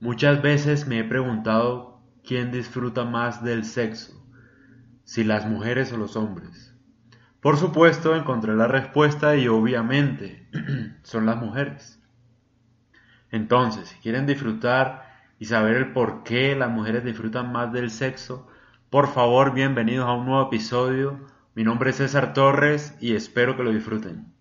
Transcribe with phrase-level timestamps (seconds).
[0.00, 4.24] Muchas veces me he preguntado quién disfruta más del sexo,
[5.02, 6.72] si las mujeres o los hombres.
[7.40, 10.48] Por supuesto encontré la respuesta y obviamente
[11.02, 12.00] son las mujeres.
[13.32, 15.04] Entonces, si quieren disfrutar
[15.40, 18.46] y saber el por qué las mujeres disfrutan más del sexo,
[18.90, 21.26] por favor bienvenidos a un nuevo episodio.
[21.56, 24.37] Mi nombre es César Torres y espero que lo disfruten.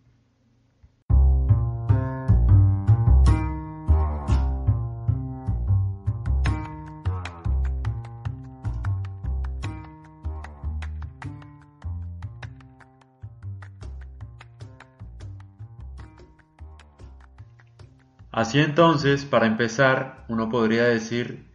[18.38, 21.48] Así entonces, para empezar, uno podría decir,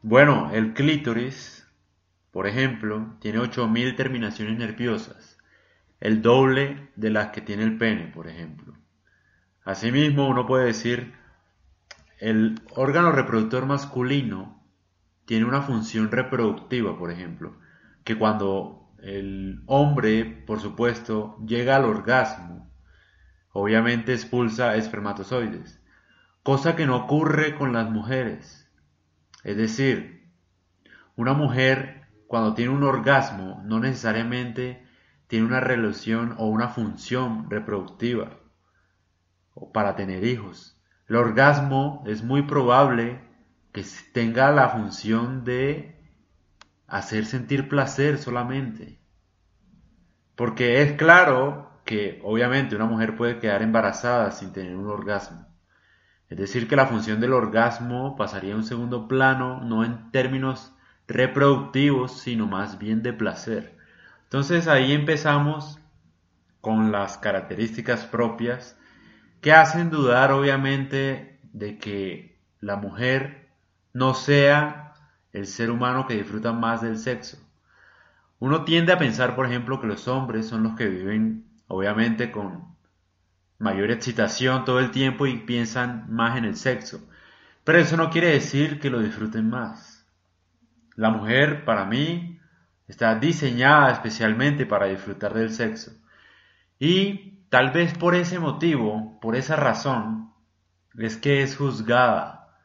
[0.00, 1.68] bueno, el clítoris,
[2.30, 5.36] por ejemplo, tiene 8000 terminaciones nerviosas,
[6.00, 8.72] el doble de las que tiene el pene, por ejemplo.
[9.62, 11.12] Asimismo, uno puede decir,
[12.18, 14.64] el órgano reproductor masculino
[15.26, 17.58] tiene una función reproductiva, por ejemplo,
[18.04, 22.70] que cuando el hombre, por supuesto, llega al orgasmo,
[23.54, 25.80] obviamente expulsa espermatozoides,
[26.42, 28.68] cosa que no ocurre con las mujeres.
[29.44, 30.28] Es decir,
[31.14, 34.84] una mujer cuando tiene un orgasmo no necesariamente
[35.28, 38.40] tiene una relación o una función reproductiva
[39.54, 40.76] o para tener hijos.
[41.08, 43.20] El orgasmo es muy probable
[43.72, 45.96] que tenga la función de
[46.88, 48.98] hacer sentir placer solamente.
[50.34, 55.46] Porque es claro que obviamente una mujer puede quedar embarazada sin tener un orgasmo.
[56.28, 60.72] Es decir, que la función del orgasmo pasaría a un segundo plano, no en términos
[61.06, 63.76] reproductivos, sino más bien de placer.
[64.24, 65.78] Entonces ahí empezamos
[66.60, 68.78] con las características propias
[69.42, 73.50] que hacen dudar obviamente de que la mujer
[73.92, 74.94] no sea
[75.32, 77.36] el ser humano que disfruta más del sexo.
[78.38, 82.74] Uno tiende a pensar, por ejemplo, que los hombres son los que viven obviamente con
[83.58, 87.08] mayor excitación todo el tiempo y piensan más en el sexo.
[87.64, 90.06] Pero eso no quiere decir que lo disfruten más.
[90.96, 92.38] La mujer, para mí,
[92.86, 95.92] está diseñada especialmente para disfrutar del sexo.
[96.78, 100.32] Y tal vez por ese motivo, por esa razón,
[100.98, 102.58] es que es juzgada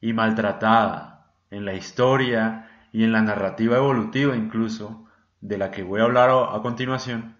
[0.00, 5.04] y maltratada en la historia y en la narrativa evolutiva incluso,
[5.40, 7.35] de la que voy a hablar a continuación,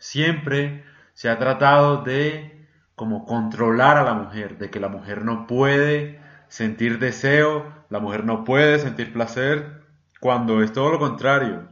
[0.00, 0.82] Siempre
[1.14, 2.66] se ha tratado de
[2.96, 8.24] como controlar a la mujer, de que la mujer no puede sentir deseo, la mujer
[8.24, 9.82] no puede sentir placer,
[10.20, 11.68] cuando es todo lo contrario.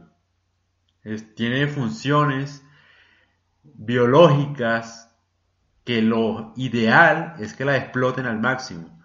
[1.35, 2.63] tiene funciones
[3.63, 5.11] biológicas
[5.83, 8.99] que lo ideal es que la exploten al máximo.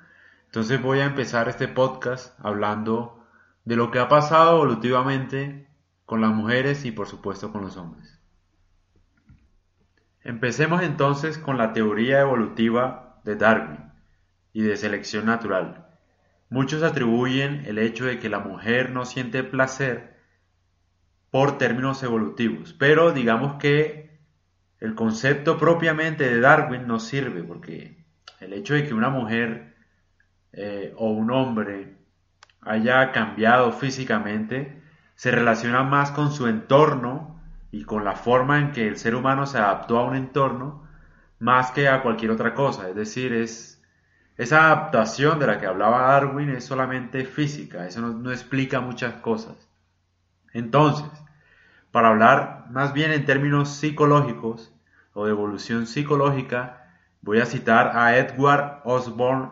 [0.46, 3.24] Entonces voy a empezar este podcast hablando
[3.64, 5.66] de lo que ha pasado evolutivamente
[6.04, 8.18] con las mujeres y por supuesto con los hombres.
[10.24, 13.92] Empecemos entonces con la teoría evolutiva de Darwin
[14.54, 15.86] y de selección natural.
[16.48, 20.16] Muchos atribuyen el hecho de que la mujer no siente placer
[21.30, 24.18] por términos evolutivos, pero digamos que
[24.80, 28.04] el concepto propiamente de Darwin no sirve porque
[28.40, 29.74] el hecho de que una mujer
[30.52, 31.96] eh, o un hombre
[32.62, 34.80] haya cambiado físicamente
[35.16, 37.33] se relaciona más con su entorno
[37.74, 40.86] y con la forma en que el ser humano se adaptó a un entorno
[41.40, 42.88] más que a cualquier otra cosa.
[42.88, 43.82] Es decir, es
[44.36, 49.68] esa adaptación de la que hablaba Darwin es solamente física, eso no, explica muchas cosas.
[50.52, 51.10] Entonces,
[51.90, 54.72] para hablar más bien en términos psicológicos
[55.12, 56.86] o de evolución psicológica,
[57.22, 59.48] voy a citar a Edward Osborne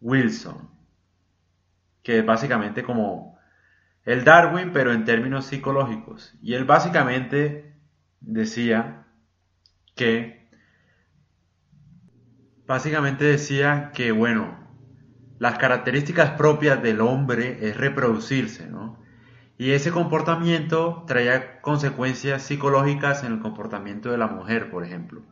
[0.00, 0.68] Wilson,
[2.02, 3.35] que básicamente como
[4.06, 6.32] el Darwin, pero en términos psicológicos.
[6.40, 7.74] Y él básicamente
[8.20, 9.04] decía
[9.96, 10.48] que,
[12.66, 14.56] básicamente decía que, bueno,
[15.38, 19.04] las características propias del hombre es reproducirse, ¿no?
[19.58, 25.22] Y ese comportamiento traía consecuencias psicológicas en el comportamiento de la mujer, por ejemplo.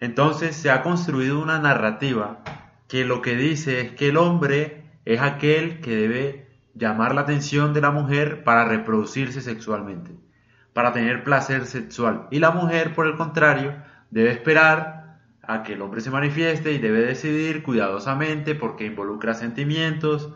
[0.00, 2.42] Entonces se ha construido una narrativa
[2.88, 7.74] que lo que dice es que el hombre es aquel que debe llamar la atención
[7.74, 10.12] de la mujer para reproducirse sexualmente,
[10.72, 12.26] para tener placer sexual.
[12.30, 13.74] Y la mujer, por el contrario,
[14.10, 20.34] debe esperar a que el hombre se manifieste y debe decidir cuidadosamente porque involucra sentimientos,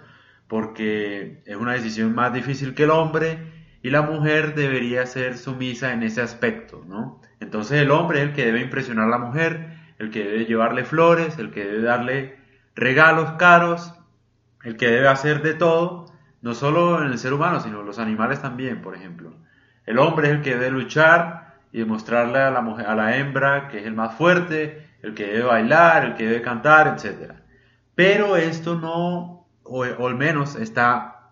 [0.48, 3.38] porque es una decisión más difícil que el hombre
[3.82, 7.20] y la mujer debería ser sumisa en ese aspecto, ¿no?
[7.40, 10.84] Entonces el hombre es el que debe impresionar a la mujer, el que debe llevarle
[10.84, 12.36] flores, el que debe darle
[12.74, 13.92] regalos caros
[14.64, 16.06] el que debe hacer de todo,
[16.42, 19.32] no solo en el ser humano, sino los animales también, por ejemplo.
[19.86, 23.68] El hombre es el que debe luchar y demostrarle a la, mujer, a la hembra
[23.68, 27.32] que es el más fuerte, el que debe bailar, el que debe cantar, etc.
[27.94, 31.30] Pero esto no, o, o al menos está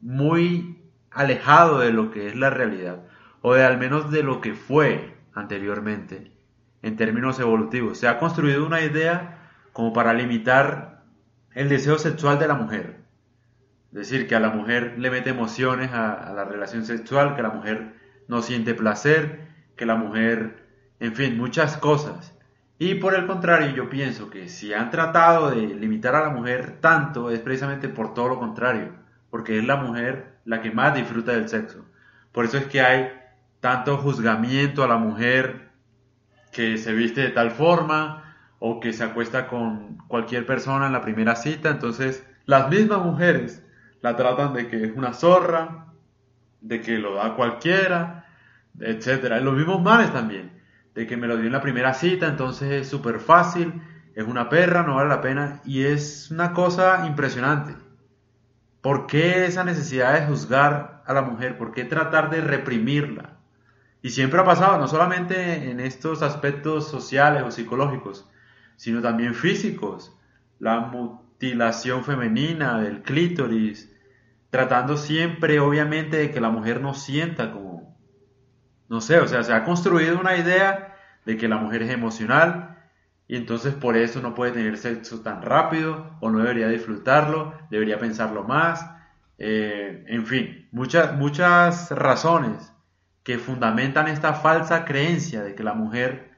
[0.00, 3.02] muy alejado de lo que es la realidad,
[3.42, 6.32] o de al menos de lo que fue anteriormente,
[6.82, 7.98] en términos evolutivos.
[7.98, 11.02] Se ha construido una idea como para limitar
[11.54, 13.05] el deseo sexual de la mujer.
[13.90, 17.94] Decir, que a la mujer le mete emociones a, la relación sexual, que la mujer
[18.28, 20.66] no siente placer, que la mujer,
[21.00, 22.34] en fin, muchas cosas.
[22.78, 26.78] Y por el contrario, yo pienso que si han tratado de limitar a la mujer
[26.80, 28.92] tanto, es precisamente por todo lo contrario,
[29.30, 31.86] porque es la mujer la que más disfruta del sexo.
[32.32, 33.12] Por eso es que hay
[33.60, 35.70] tanto juzgamiento a la mujer
[36.52, 41.00] que se viste de tal forma o que se acuesta con cualquier persona en la
[41.00, 41.70] primera cita.
[41.70, 43.65] Entonces, las mismas mujeres
[44.06, 45.86] la tratan de que es una zorra,
[46.60, 48.24] de que lo da cualquiera,
[48.78, 49.40] etcétera.
[49.40, 50.62] Los mismos males también,
[50.94, 53.82] de que me lo dio en la primera cita, entonces es súper fácil,
[54.14, 57.74] es una perra, no vale la pena, y es una cosa impresionante.
[58.80, 61.58] ¿Por qué esa necesidad de juzgar a la mujer?
[61.58, 63.38] ¿Por qué tratar de reprimirla?
[64.02, 68.30] Y siempre ha pasado, no solamente en estos aspectos sociales o psicológicos,
[68.76, 70.16] sino también físicos.
[70.60, 73.95] La mutilación femenina del clítoris,
[74.50, 77.96] tratando siempre, obviamente, de que la mujer no sienta como,
[78.88, 82.78] no sé, o sea, se ha construido una idea de que la mujer es emocional
[83.28, 87.98] y entonces por eso no puede tener sexo tan rápido o no debería disfrutarlo, debería
[87.98, 88.88] pensarlo más,
[89.38, 92.72] eh, en fin, muchas, muchas razones
[93.22, 96.30] que fundamentan esta falsa creencia de que la mujer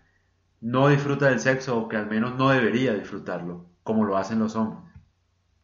[0.61, 4.57] no disfruta del sexo o que al menos no debería disfrutarlo, como lo hacen los
[4.57, 4.83] hombres.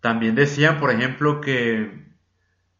[0.01, 2.04] También decían, por ejemplo, que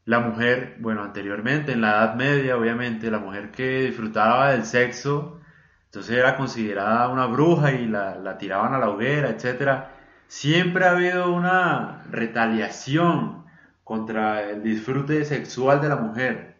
[0.05, 5.41] la mujer, bueno, anteriormente, en la Edad Media, obviamente, la mujer que disfrutaba del sexo,
[5.87, 9.85] entonces era considerada una bruja y la, tiraban a la hoguera, etc.
[10.27, 13.45] Siempre ha habido una retaliación
[13.83, 16.57] contra el disfrute sexual de la mujer,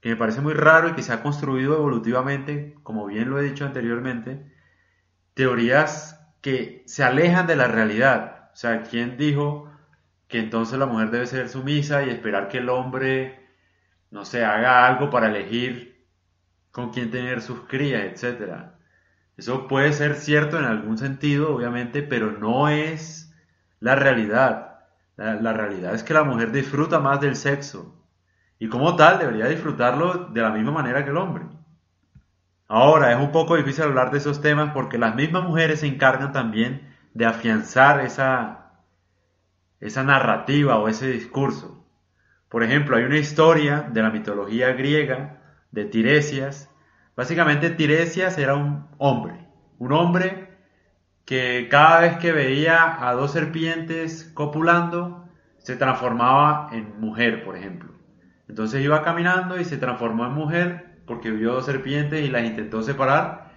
[0.00, 3.42] que me parece muy raro y que se ha construido evolutivamente, como bien lo he
[3.42, 4.50] dicho anteriormente,
[5.34, 8.50] teorías que se alejan de la realidad.
[8.52, 9.70] O sea, ¿quién dijo
[10.30, 13.48] que entonces la mujer debe ser sumisa y esperar que el hombre,
[14.10, 16.06] no sé, haga algo para elegir
[16.70, 18.78] con quién tener sus crías, etcétera.
[19.36, 23.34] Eso puede ser cierto en algún sentido, obviamente, pero no es
[23.80, 24.84] la realidad.
[25.16, 27.94] La, la, realidad es que la mujer disfruta más del sexo
[28.58, 31.44] y como tal debería disfrutarlo de la misma manera que el hombre.
[32.68, 36.32] Ahora, es un poco difícil hablar de esos temas porque las mismas mujeres se encargan
[36.32, 38.69] también de afianzar esa,
[39.80, 41.86] esa narrativa o ese discurso.
[42.48, 45.40] Por ejemplo, hay una historia de la mitología griega
[45.70, 46.70] de Tiresias.
[47.16, 49.46] Básicamente Tiresias era un hombre,
[49.78, 50.50] un hombre
[51.24, 55.28] que cada vez que veía a dos serpientes copulando,
[55.58, 57.92] se transformaba en mujer, por ejemplo.
[58.48, 62.82] Entonces iba caminando y se transformó en mujer porque vio dos serpientes y las intentó
[62.82, 63.52] separar.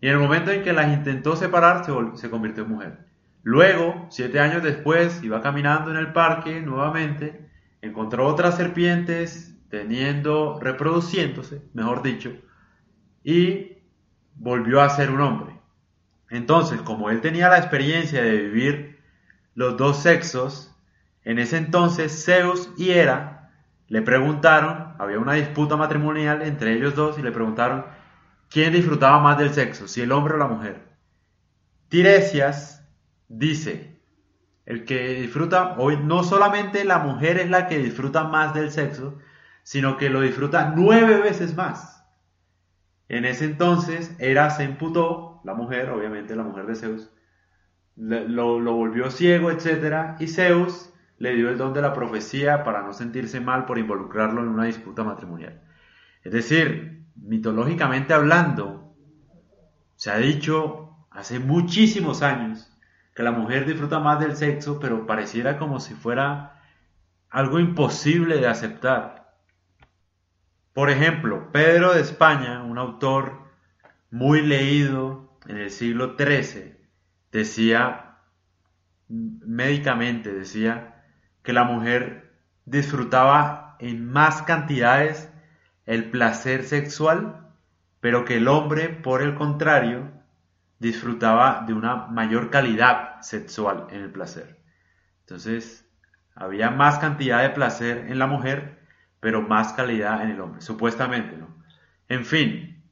[0.00, 3.05] Y en el momento en que las intentó separar, se, se convirtió en mujer.
[3.48, 7.48] Luego, siete años después, iba caminando en el parque nuevamente,
[7.80, 12.32] encontró otras serpientes teniendo, reproduciéndose, mejor dicho,
[13.22, 13.78] y
[14.34, 15.60] volvió a ser un hombre.
[16.28, 18.98] Entonces, como él tenía la experiencia de vivir
[19.54, 20.74] los dos sexos,
[21.22, 23.52] en ese entonces Zeus y Hera
[23.86, 27.86] le preguntaron, había una disputa matrimonial entre ellos dos y le preguntaron
[28.50, 30.82] quién disfrutaba más del sexo, si el hombre o la mujer.
[31.88, 32.76] Tiresias
[33.28, 34.00] dice,
[34.64, 39.18] el que disfruta, hoy no solamente la mujer es la que disfruta más del sexo,
[39.62, 42.04] sino que lo disfruta nueve veces más.
[43.08, 47.10] En ese entonces, Hera se imputó, la mujer, obviamente la mujer de Zeus,
[47.94, 50.16] lo, lo volvió ciego, etc.
[50.18, 54.42] Y Zeus le dio el don de la profecía para no sentirse mal por involucrarlo
[54.42, 55.62] en una disputa matrimonial.
[56.24, 58.94] Es decir, mitológicamente hablando,
[59.94, 62.75] se ha dicho hace muchísimos años
[63.16, 66.60] que la mujer disfruta más del sexo, pero pareciera como si fuera
[67.30, 69.34] algo imposible de aceptar.
[70.74, 73.40] Por ejemplo, Pedro de España, un autor
[74.10, 76.76] muy leído en el siglo XIII,
[77.32, 78.18] decía,
[79.08, 81.02] médicamente decía,
[81.42, 82.34] que la mujer
[82.66, 85.32] disfrutaba en más cantidades
[85.86, 87.48] el placer sexual,
[88.00, 90.15] pero que el hombre, por el contrario,
[90.78, 94.60] disfrutaba de una mayor calidad sexual en el placer.
[95.20, 95.86] Entonces,
[96.36, 98.78] Había más cantidad de placer en la mujer,
[99.20, 101.48] pero más calidad en el hombre, supuestamente, ¿no?
[102.08, 102.84] En fin,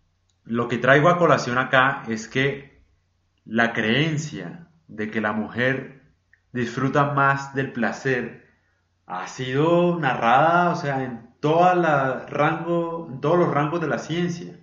[0.44, 2.82] lo que traigo a colación acá es que
[3.44, 6.02] la creencia de que la mujer
[6.52, 8.46] disfruta más del placer
[9.06, 11.76] ha sido narrada, o sea, en, en todos
[13.38, 14.58] los rangos de la ciencia.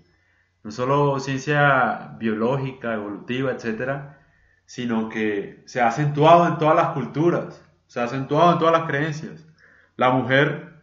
[0.63, 4.19] No solo ciencia biológica, evolutiva, etcétera,
[4.65, 8.87] sino que se ha acentuado en todas las culturas, se ha acentuado en todas las
[8.87, 9.47] creencias.
[9.97, 10.81] La mujer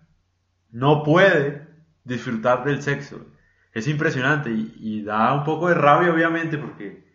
[0.70, 1.66] no puede
[2.04, 3.26] disfrutar del sexo.
[3.72, 7.06] Es impresionante y, da un poco de rabia, obviamente, porque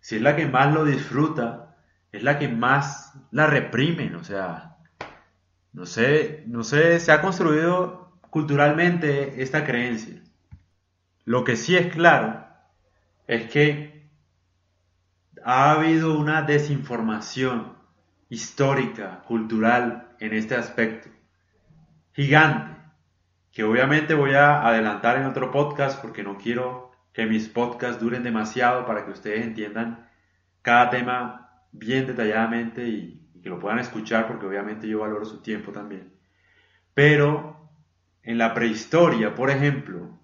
[0.00, 1.76] si es la que más lo disfruta,
[2.12, 4.76] es la que más la reprimen, o sea,
[5.72, 10.20] no sé, no sé, se ha construido culturalmente esta creencia.
[11.30, 12.44] Lo que sí es claro
[13.28, 14.10] es que
[15.44, 17.76] ha habido una desinformación
[18.28, 21.08] histórica, cultural en este aspecto.
[22.14, 22.74] Gigante.
[23.52, 28.24] Que obviamente voy a adelantar en otro podcast porque no quiero que mis podcasts duren
[28.24, 30.08] demasiado para que ustedes entiendan
[30.62, 35.70] cada tema bien detalladamente y, que lo puedan escuchar porque obviamente yo valoro su tiempo
[35.70, 36.12] también.
[36.92, 37.70] Pero
[38.24, 40.19] en la prehistoria, por ejemplo,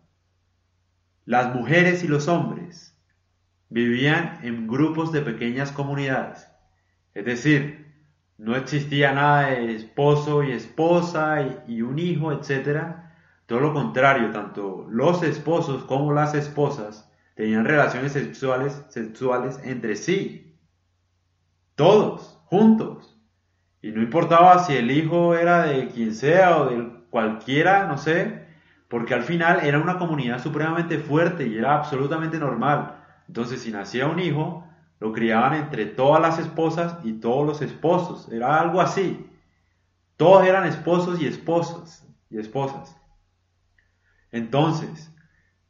[1.26, 2.96] las mujeres y los hombres
[3.68, 6.48] vivían en grupos de pequeñas comunidades.
[7.14, 7.94] Es decir,
[8.38, 12.94] no existía nada de esposo y esposa y, un hijo, etc.
[13.46, 20.56] Todo lo contrario, tanto los esposos como las esposas tenían relaciones sexuales, sexuales entre sí.
[21.74, 23.18] Todos, juntos.
[23.82, 28.45] Y no importaba si el hijo era de quien sea o de cualquiera, no sé,
[28.88, 33.04] porque al final era una comunidad supremamente fuerte y era absolutamente normal.
[33.28, 34.66] Entonces, si nacía un hijo,
[35.00, 38.30] lo criaban entre todas las esposas y todos los esposos.
[38.32, 39.28] Era algo así.
[40.16, 42.96] Todos eran esposos y esposas y esposas.
[44.32, 45.12] Entonces,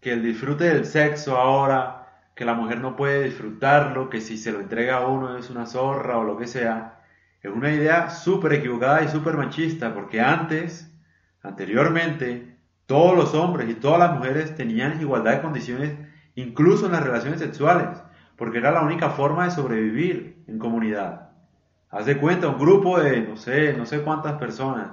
[0.00, 4.52] que el disfrute del sexo ahora, que la mujer no puede disfrutarlo, que si se
[4.52, 7.02] lo entrega a uno es una zorra o lo que sea,
[7.42, 10.92] es una idea súper equivocada y súper machista, porque antes,
[11.42, 12.55] anteriormente,
[12.86, 15.98] todos los hombres y todas las mujeres tenían igualdad de condiciones,
[16.34, 18.02] incluso en las relaciones sexuales,
[18.36, 21.30] porque era la única forma de sobrevivir en comunidad.
[21.90, 24.90] Haz de cuenta, un grupo de, no sé, no sé cuántas personas,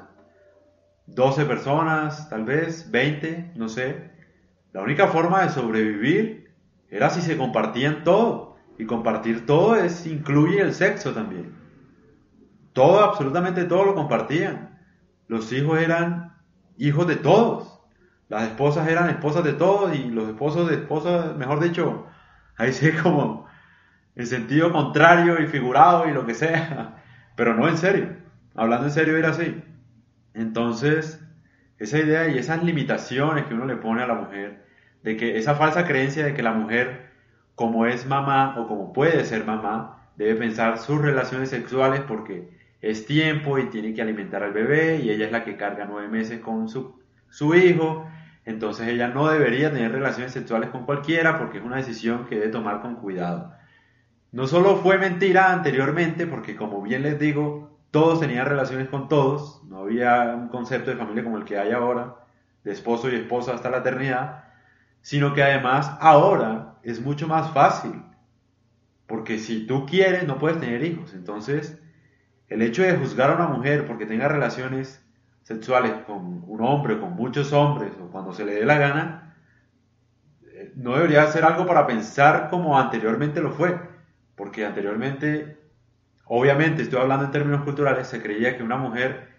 [1.08, 4.12] 12 personas, tal vez, 20, no sé.
[4.72, 6.52] La única forma de sobrevivir
[6.90, 8.54] era si se compartían todo.
[8.78, 11.54] Y compartir todo es, incluye el sexo también.
[12.74, 14.80] Todo, absolutamente todo lo compartían.
[15.28, 16.38] Los hijos eran
[16.78, 17.73] hijos de todos.
[18.30, 22.08] Las esposas eran esposas de todos y los esposos de esposas, mejor dicho,
[22.58, 23.48] ahí sí como
[24.16, 27.04] en sentido contrario y figurado y lo que sea,
[27.36, 28.16] pero no en serio.
[28.56, 29.64] Hablando en serio era así.
[30.34, 31.20] Entonces,
[31.78, 34.66] esa idea y esas limitaciones que uno le pone a la mujer,
[35.04, 37.12] de que esa falsa creencia de que la mujer,
[37.56, 42.50] como es mamá o como puede ser mamá, debe pensar sus relaciones sexuales porque
[42.82, 46.08] es tiempo y tiene que alimentar al bebé y ella es la que carga nueve
[46.08, 47.03] meses con su,
[47.34, 48.08] su hijo
[48.46, 52.52] entonces ella no debería tener relaciones sexuales con cualquiera porque es una decisión que debe
[52.52, 53.54] tomar con cuidado.
[54.32, 59.64] No solo fue mentira anteriormente, porque como bien les digo, todos tenían relaciones con todos,
[59.66, 62.16] no había un concepto de familia como el que hay ahora,
[62.64, 64.46] de esposo y esposa hasta la eternidad,
[65.02, 68.02] sino que además ahora es mucho más fácil,
[69.06, 71.80] porque si tú quieres no puedes tener hijos, entonces
[72.48, 75.03] el hecho de juzgar a una mujer porque tenga relaciones
[75.44, 79.36] sexuales con un hombre, con muchos hombres, o cuando se le dé la gana,
[80.46, 83.78] eh, no debería ser algo para pensar como anteriormente lo fue,
[84.36, 85.58] porque anteriormente,
[86.26, 89.34] obviamente estoy hablando en términos culturales, se creía que una mujer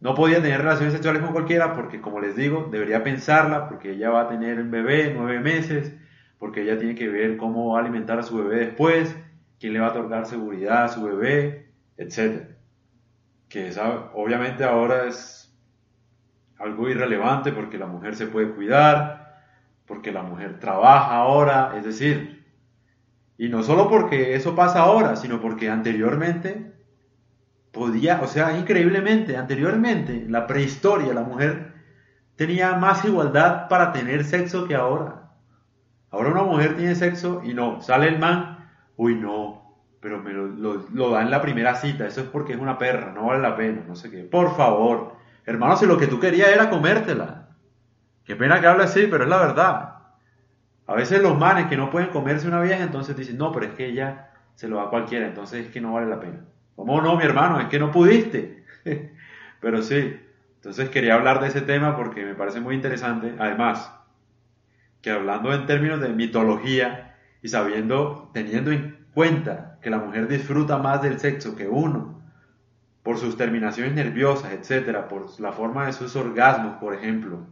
[0.00, 4.10] no podía tener relaciones sexuales con cualquiera porque, como les digo, debería pensarla, porque ella
[4.10, 5.94] va a tener un bebé nueve meses,
[6.38, 9.16] porque ella tiene que ver cómo va a alimentar a su bebé después,
[9.58, 12.55] quién le va a otorgar seguridad a su bebé, etc.
[13.48, 15.54] Que esa, obviamente ahora es
[16.58, 19.42] algo irrelevante porque la mujer se puede cuidar,
[19.86, 22.44] porque la mujer trabaja ahora, es decir,
[23.38, 26.72] y no solo porque eso pasa ahora, sino porque anteriormente
[27.72, 31.74] podía, o sea, increíblemente, anteriormente, en la prehistoria, la mujer
[32.36, 35.30] tenía más igualdad para tener sexo que ahora.
[36.10, 39.65] Ahora una mujer tiene sexo y no, sale el man, uy no,
[40.06, 43.10] pero me lo, lo da en la primera cita, eso es porque es una perra,
[43.12, 45.16] no vale la pena, no sé qué, por favor.
[45.44, 47.48] Hermano, si lo que tú querías era comértela.
[48.24, 49.94] Qué pena que hable así, pero es la verdad.
[50.86, 53.72] A veces los manes que no pueden comerse una vieja, entonces dicen, no, pero es
[53.72, 56.44] que ella se lo da a cualquiera, entonces es que no vale la pena.
[56.76, 57.58] ¿Cómo no, mi hermano?
[57.58, 58.64] Es que no pudiste.
[59.60, 60.20] Pero sí,
[60.54, 63.34] entonces quería hablar de ese tema porque me parece muy interesante.
[63.40, 63.92] Además,
[65.02, 70.76] que hablando en términos de mitología y sabiendo, teniendo en cuenta que la mujer disfruta
[70.76, 72.22] más del sexo que uno,
[73.02, 77.46] por sus terminaciones nerviosas, etcétera, por la forma de sus orgasmos, por ejemplo,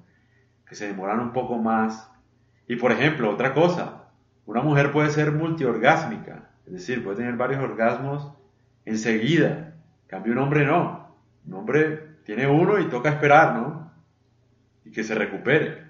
[0.66, 2.12] que se demoran un poco más.
[2.68, 4.10] Y por ejemplo, otra cosa,
[4.44, 8.30] una mujer puede ser multiorgásmica, es decir, puede tener varios orgasmos
[8.84, 9.72] enseguida.
[10.02, 11.16] En cambio, un hombre no.
[11.46, 13.90] Un hombre tiene uno y toca esperar, ¿no?
[14.84, 15.82] Y que se recupere.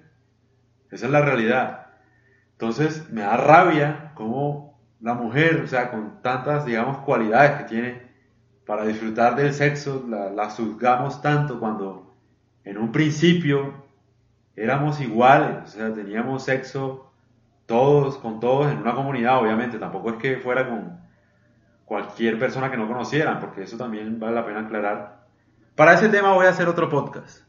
[0.89, 1.87] Esa es la realidad.
[2.53, 4.74] Entonces, me da rabia cómo
[5.05, 8.01] la mujer, o sea, con tantas, digamos, cualidades que tiene,
[8.65, 12.15] para disfrutar del sexo la, la juzgamos tanto cuando
[12.63, 13.85] en un principio
[14.55, 17.11] éramos iguales, o sea, teníamos sexo
[17.67, 20.99] todos, con todos en una comunidad, obviamente, tampoco es que fuera con
[21.85, 25.27] cualquier persona que no conocieran, porque eso también vale la pena aclarar.
[25.75, 27.47] Para ese tema voy a hacer otro podcast,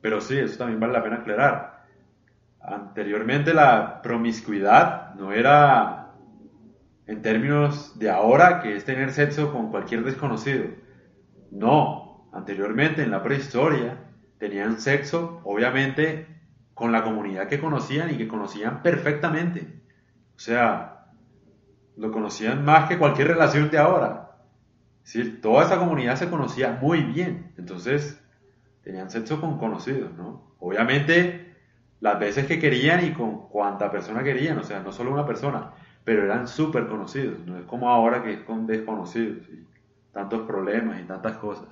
[0.00, 1.84] pero sí, eso también vale la pena aclarar.
[2.60, 6.07] Anteriormente la promiscuidad no era
[7.08, 10.66] en términos de ahora, que es tener sexo con cualquier desconocido.
[11.50, 13.98] No, anteriormente en la prehistoria
[14.38, 16.26] tenían sexo, obviamente,
[16.74, 19.80] con la comunidad que conocían y que conocían perfectamente.
[20.36, 21.06] O sea,
[21.96, 24.36] lo conocían más que cualquier relación de ahora.
[25.02, 27.52] Es toda esa comunidad se conocía muy bien.
[27.56, 28.22] Entonces,
[28.84, 30.54] tenían sexo con conocidos, ¿no?
[30.58, 31.56] Obviamente,
[32.00, 35.72] las veces que querían y con cuánta persona querían, o sea, no solo una persona
[36.08, 39.66] pero eran súper conocidos, no es como ahora que es con desconocidos y
[40.10, 41.68] tantos problemas y tantas cosas.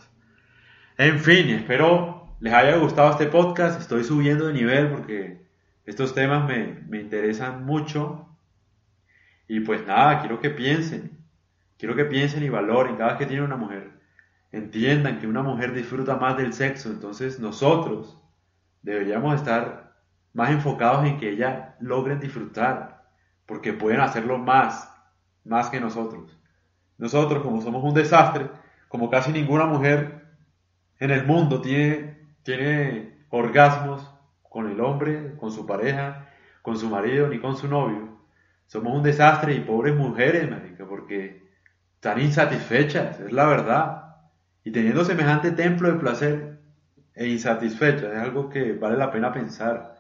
[0.99, 5.41] En fin, espero les haya gustado este podcast, estoy subiendo de nivel porque
[5.87, 8.29] estos temas me, me interesan mucho
[9.49, 11.13] y pues nada, quiero que piensen,
[11.79, 13.91] quiero que piensen y valoren cada vez que tienen una mujer,
[14.53, 18.21] entiendan que una mujer disfruta más del sexo, entonces nosotros
[18.83, 19.95] deberíamos estar
[20.35, 22.96] más enfocados en que ella logren disfrutar
[23.47, 24.93] porque pueden hacerlo más,
[25.45, 26.37] más que nosotros.
[26.99, 28.51] Nosotros, como somos un desastre,
[28.89, 30.27] como casi ninguna mujer
[30.99, 34.11] en el mundo tiene, tiene orgasmos
[34.43, 36.29] con el hombre, con su pareja,
[36.63, 38.17] con su marido, ni con su novio.
[38.67, 41.47] Somos un desastre y pobres mujeres, marica, porque
[41.95, 44.17] están insatisfechas, es la verdad.
[44.65, 46.59] Y teniendo semejante templo de placer
[47.15, 49.97] e insatisfechas, es algo que vale la pena pensar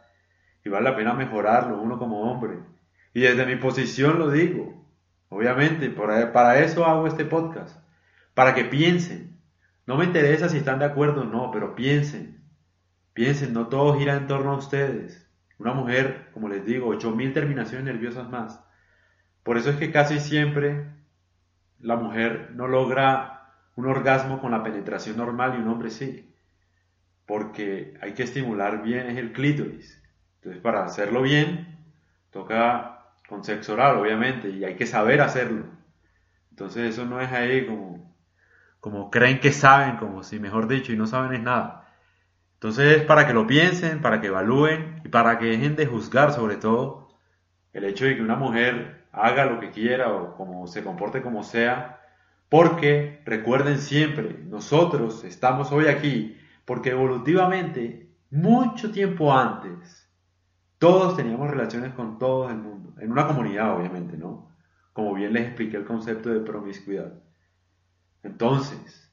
[0.64, 2.58] y vale la pena mejorarlo uno como hombre.
[3.16, 4.86] Y desde mi posición lo digo.
[5.30, 7.80] Obviamente, para eso hago este podcast.
[8.34, 9.40] Para que piensen.
[9.86, 12.44] No me interesa si están de acuerdo o no, pero piensen.
[13.14, 15.30] Piensen, no todo gira en torno a ustedes.
[15.56, 18.62] Una mujer, como les digo, 8000 terminaciones nerviosas más.
[19.42, 20.84] Por eso es que casi siempre
[21.78, 26.34] la mujer no logra un orgasmo con la penetración normal y un hombre sí.
[27.24, 30.02] Porque hay que estimular bien el clítoris.
[30.34, 31.78] Entonces, para hacerlo bien,
[32.30, 32.95] toca
[33.28, 35.64] con sexo oral, obviamente, y hay que saber hacerlo.
[36.50, 38.14] Entonces eso no es ahí como,
[38.80, 41.92] como creen que saben, como si mejor dicho, y no saben es nada.
[42.54, 46.32] Entonces es para que lo piensen, para que evalúen y para que dejen de juzgar
[46.32, 47.08] sobre todo
[47.72, 51.42] el hecho de que una mujer haga lo que quiera o como se comporte como
[51.42, 52.00] sea,
[52.48, 60.05] porque recuerden siempre, nosotros estamos hoy aquí porque evolutivamente, mucho tiempo antes,
[60.78, 64.50] todos teníamos relaciones con todo el mundo, en una comunidad obviamente, ¿no?
[64.92, 67.12] Como bien les expliqué el concepto de promiscuidad.
[68.22, 69.12] Entonces,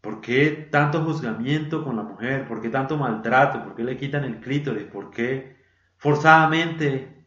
[0.00, 2.46] ¿por qué tanto juzgamiento con la mujer?
[2.46, 3.64] ¿Por qué tanto maltrato?
[3.64, 4.84] ¿Por qué le quitan el clítoris?
[4.84, 5.56] ¿Por qué
[5.96, 7.26] forzadamente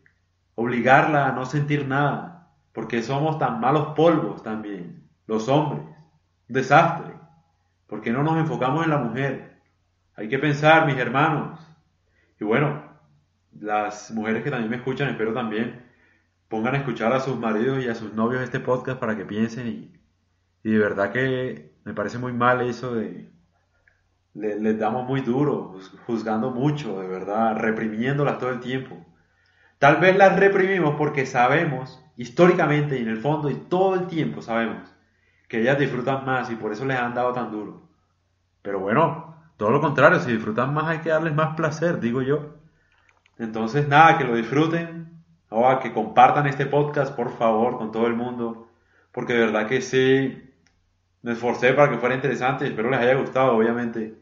[0.55, 2.53] obligarla a no sentir nada?
[2.73, 5.83] Porque somos tan malos polvos también, los hombres.
[6.47, 7.13] Desastre.
[7.87, 9.61] ¿Por qué no nos enfocamos en la mujer?
[10.15, 11.59] Hay que pensar, mis hermanos.
[12.39, 12.86] Y bueno,
[13.59, 15.87] las mujeres que también me escuchan, espero también
[16.47, 19.67] pongan a escuchar a sus maridos y a sus novios este podcast para que piensen
[19.67, 23.29] y, de verdad que me parece muy mal eso de
[24.33, 28.95] les, damos muy duro, juzgando mucho, de verdad, reprimiéndolas todo el tiempo.
[29.79, 34.41] Tal vez las reprimimos porque sabemos, históricamente y en el fondo y todo el tiempo
[34.41, 34.93] sabemos,
[35.47, 37.89] que ellas disfrutan más y por eso les han dado tan duro.
[38.61, 42.56] Pero bueno, todo lo contrario, si disfrutan más hay que darles más placer, digo yo.
[43.39, 48.15] Entonces, nada, que lo disfruten, o que compartan este podcast, por favor, con todo el
[48.15, 48.67] mundo,
[49.11, 50.43] porque de verdad que sí,
[51.21, 54.15] me esforcé para que fuera interesante, espero les haya gustado, obviamente.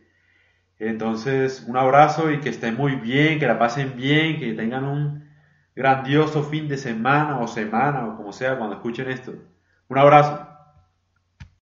[0.79, 5.29] Entonces, un abrazo y que estén muy bien, que la pasen bien, que tengan un
[5.75, 9.33] grandioso fin de semana o semana o como sea cuando escuchen esto.
[9.87, 10.44] Un abrazo.